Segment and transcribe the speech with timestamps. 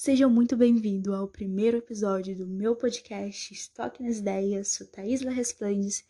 [0.00, 4.68] Sejam muito bem-vindos ao primeiro episódio do meu podcast Estoque nas Ideias.
[4.68, 6.06] Sou Thaís La Resplandes.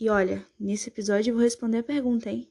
[0.00, 2.50] E olha, nesse episódio eu vou responder a pergunta, hein?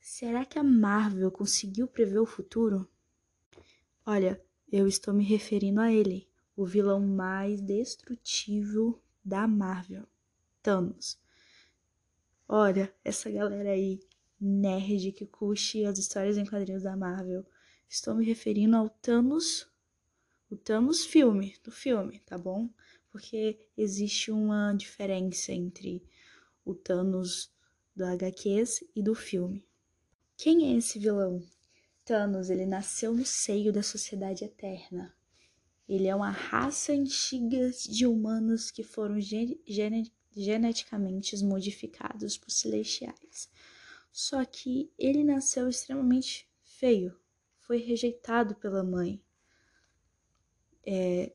[0.00, 2.88] Será que a Marvel conseguiu prever o futuro?
[4.06, 4.40] Olha,
[4.70, 10.06] eu estou me referindo a ele, o vilão mais destrutivo da Marvel,
[10.62, 11.18] Thanos.
[12.46, 13.98] Olha, essa galera aí,
[14.40, 17.44] nerd que curte as histórias em quadrinhos da Marvel.
[17.88, 19.73] Estou me referindo ao Thanos
[20.50, 22.68] o Thanos filme, do filme, tá bom?
[23.10, 26.02] Porque existe uma diferença entre
[26.64, 27.52] o Thanos
[27.94, 29.66] do HQs e do filme.
[30.36, 31.42] Quem é esse vilão?
[32.04, 35.14] Thanos, ele nasceu no seio da sociedade eterna.
[35.88, 43.48] Ele é uma raça antiga de humanos que foram gen gen geneticamente modificados por celestiais.
[44.10, 47.16] Só que ele nasceu extremamente feio,
[47.60, 49.23] foi rejeitado pela mãe
[50.86, 51.32] é,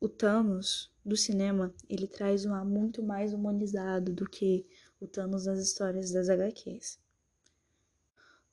[0.00, 4.66] o Thanos do cinema, ele traz um ar muito mais humanizado do que
[5.00, 6.98] o Thanos nas histórias das HQs.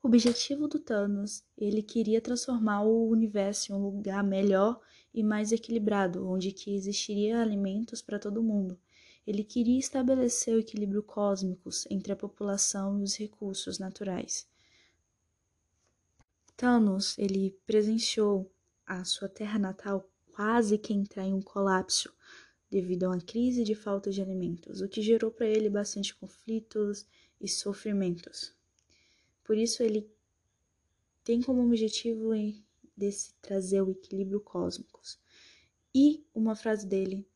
[0.02, 4.80] O objetivo do Thanos, ele queria transformar o universo em um lugar melhor
[5.14, 8.78] e mais equilibrado, onde que existiria alimentos para todo mundo.
[9.26, 14.46] Ele queria estabelecer o equilíbrio cósmico entre a população e os recursos naturais.
[16.58, 18.52] Thanos, ele presenciou
[18.86, 22.12] a sua terra natal quase que entrar em um colapso
[22.70, 27.06] devido a uma crise de falta de alimentos, o que gerou para ele bastante conflitos
[27.40, 28.52] e sofrimentos.
[29.44, 30.10] Por isso ele
[31.24, 32.32] tem como objetivo
[32.98, 35.00] desse trazer o equilíbrio cósmico.
[35.94, 37.28] E uma frase dele: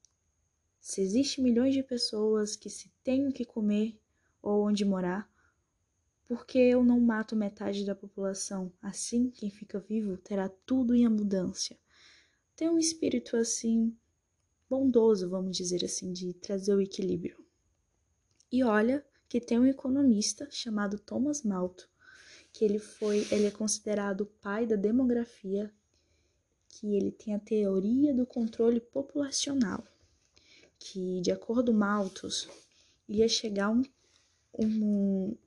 [0.79, 3.95] se existe milhões de pessoas que se têm o que comer
[4.41, 5.31] ou onde morar,
[6.25, 8.73] por que eu não mato metade da população?
[8.81, 11.77] Assim, quem fica vivo terá tudo em abundância
[12.57, 13.95] tem um espírito assim
[14.67, 17.37] bondoso, vamos dizer assim, de trazer o equilíbrio.
[18.51, 21.87] E olha que tem um economista chamado Thomas Malthus,
[22.51, 25.71] que ele foi, ele é considerado o pai da demografia,
[26.67, 29.83] que ele tem a teoria do controle populacional,
[30.79, 32.49] que de acordo com Malthus
[33.07, 33.83] ia chegar um,
[34.57, 35.37] um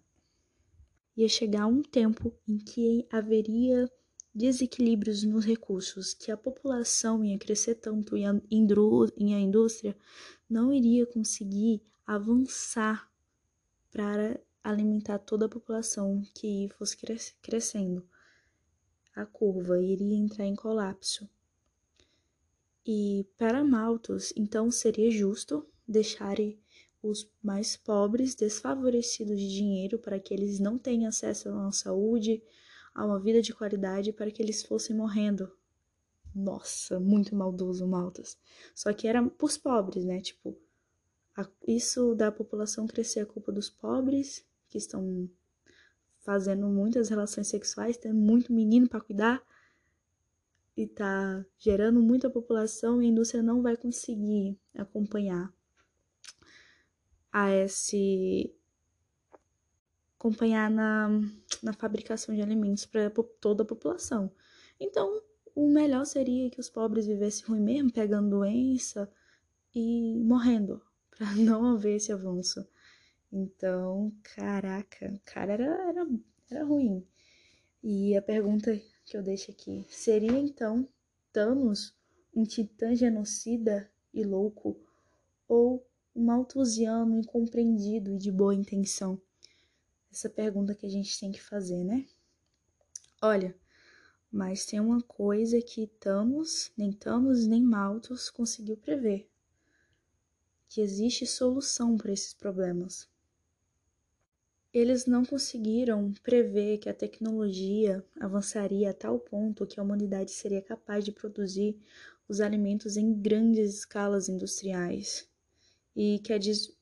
[1.16, 3.91] ia chegar um tempo em que haveria
[4.35, 9.97] desequilíbrios nos recursos, que a população ia crescer tanto e a, indústria
[10.49, 13.11] não iria conseguir avançar
[13.91, 16.97] para alimentar toda a população que fosse
[17.43, 18.07] crescendo.
[19.15, 21.29] A curva iria entrar em colapso.
[22.87, 26.37] E para Malthus, então seria justo deixar
[27.03, 32.43] os mais pobres desfavorecidos de dinheiro para que eles não tenham acesso a uma saúde,
[32.95, 35.51] a uma vida de qualidade para que eles fossem morrendo.
[36.34, 38.39] Nossa, muito maldoso, Maltas.
[38.75, 40.21] Só que era pros pobres, né?
[40.21, 40.56] Tipo,
[41.37, 45.29] a, isso da população crescer é culpa dos pobres, que estão
[46.21, 49.43] fazendo muitas relações sexuais, tem muito menino para cuidar
[50.77, 55.53] e tá gerando muita população e a indústria não vai conseguir acompanhar
[57.33, 58.55] a esse
[60.20, 61.08] acompanhar na,
[61.62, 63.10] na fabricação de alimentos para
[63.41, 64.31] toda a população.
[64.78, 65.22] Então,
[65.54, 69.10] o melhor seria que os pobres vivessem ruim mesmo, pegando doença
[69.75, 70.82] e morrendo,
[71.16, 72.69] para não haver esse avanço.
[73.32, 76.06] Então, caraca, cara era, era,
[76.50, 77.02] era ruim.
[77.82, 80.87] E a pergunta que eu deixo aqui: seria então
[81.32, 81.97] Thanos
[82.34, 84.78] um titã genocida e louco
[85.48, 89.19] ou um maltusiano incompreendido e de boa intenção?
[90.10, 92.06] Essa pergunta que a gente tem que fazer, né?
[93.22, 93.54] Olha,
[94.31, 99.28] mas tem uma coisa que Thanos, nem Thanos nem Malthus conseguiu prever,
[100.69, 103.09] que existe solução para esses problemas.
[104.72, 110.62] Eles não conseguiram prever que a tecnologia avançaria a tal ponto que a humanidade seria
[110.62, 111.76] capaz de produzir
[112.29, 115.29] os alimentos em grandes escalas industriais
[115.96, 116.38] e que a,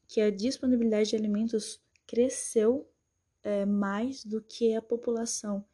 [0.06, 2.86] que a disponibilidade de alimentos cresceu
[3.48, 5.64] é, mais do que a população.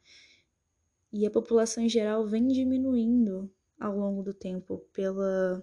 [1.11, 5.61] E a população em geral vem diminuindo ao longo do tempo pela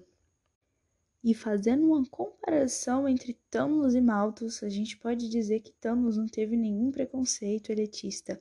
[1.24, 6.26] e fazendo uma comparação entre Thanos e Malthus, a gente pode dizer que Thanos não
[6.26, 8.40] teve nenhum preconceito elitista.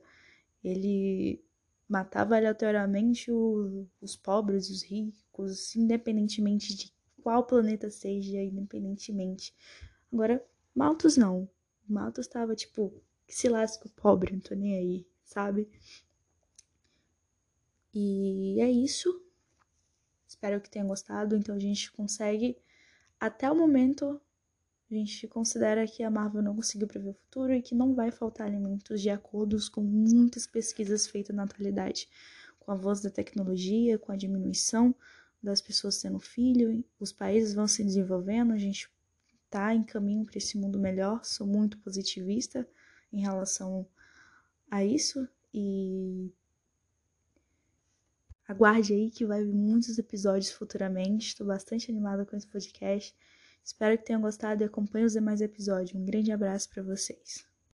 [0.64, 1.40] Ele
[1.88, 6.92] matava aleatoriamente o, os pobres, os ricos, independentemente de
[7.22, 9.54] qual planeta seja, independentemente.
[10.12, 10.44] Agora,
[10.74, 11.48] Malthus não.
[11.88, 12.92] Malthus estava tipo,
[13.32, 15.66] que se lasca o pobre, não tô nem aí, sabe?
[17.94, 19.24] E é isso.
[20.28, 21.34] Espero que tenham gostado.
[21.34, 22.58] Então a gente consegue,
[23.18, 24.20] até o momento,
[24.90, 28.10] a gente considera que a Marvel não conseguiu prever o futuro e que não vai
[28.10, 32.10] faltar alimentos de acordo com muitas pesquisas feitas na atualidade,
[32.60, 34.94] com a voz da tecnologia, com a diminuição
[35.42, 38.90] das pessoas tendo filho, os países vão se desenvolvendo, a gente
[39.48, 41.24] tá em caminho para esse mundo melhor.
[41.24, 42.68] Sou muito positivista
[43.12, 43.86] em relação
[44.70, 46.32] a isso e
[48.48, 51.28] aguarde aí que vai vir muitos episódios futuramente.
[51.28, 53.14] Estou bastante animada com esse podcast.
[53.64, 55.94] Espero que tenham gostado e acompanhe os demais episódios.
[55.94, 57.51] Um grande abraço para vocês.